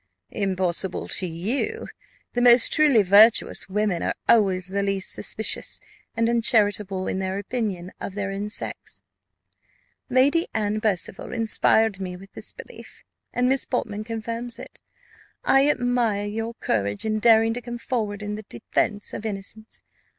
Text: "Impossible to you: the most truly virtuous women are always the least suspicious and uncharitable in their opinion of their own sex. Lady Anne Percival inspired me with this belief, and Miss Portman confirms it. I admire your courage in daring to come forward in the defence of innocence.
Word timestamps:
"Impossible 0.33 1.07
to 1.07 1.27
you: 1.27 1.87
the 2.33 2.41
most 2.41 2.73
truly 2.73 3.03
virtuous 3.03 3.69
women 3.69 4.01
are 4.01 4.15
always 4.27 4.67
the 4.69 4.81
least 4.81 5.13
suspicious 5.13 5.79
and 6.17 6.27
uncharitable 6.27 7.05
in 7.07 7.19
their 7.19 7.37
opinion 7.37 7.91
of 7.99 8.15
their 8.15 8.31
own 8.31 8.49
sex. 8.49 9.03
Lady 10.09 10.47
Anne 10.55 10.81
Percival 10.81 11.31
inspired 11.31 11.99
me 11.99 12.17
with 12.17 12.31
this 12.33 12.51
belief, 12.51 13.03
and 13.31 13.47
Miss 13.47 13.63
Portman 13.65 14.03
confirms 14.03 14.57
it. 14.57 14.81
I 15.43 15.69
admire 15.69 16.25
your 16.25 16.55
courage 16.55 17.05
in 17.05 17.19
daring 17.19 17.53
to 17.53 17.61
come 17.61 17.77
forward 17.77 18.23
in 18.23 18.33
the 18.33 18.43
defence 18.49 19.13
of 19.13 19.23
innocence. 19.23 19.83